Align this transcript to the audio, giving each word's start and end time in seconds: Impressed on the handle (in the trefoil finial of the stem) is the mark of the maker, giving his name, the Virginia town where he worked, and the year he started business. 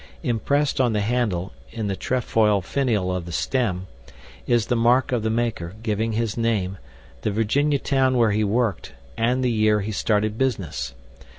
Impressed 0.23 0.81
on 0.81 0.93
the 0.93 1.01
handle 1.01 1.51
(in 1.69 1.85
the 1.85 1.95
trefoil 1.95 2.59
finial 2.59 3.15
of 3.15 3.27
the 3.27 3.31
stem) 3.31 3.85
is 4.47 4.65
the 4.65 4.75
mark 4.75 5.11
of 5.11 5.21
the 5.21 5.29
maker, 5.29 5.75
giving 5.83 6.13
his 6.13 6.35
name, 6.35 6.79
the 7.21 7.29
Virginia 7.29 7.77
town 7.77 8.17
where 8.17 8.31
he 8.31 8.43
worked, 8.43 8.93
and 9.15 9.43
the 9.43 9.51
year 9.51 9.81
he 9.81 9.91
started 9.91 10.39
business. 10.39 10.95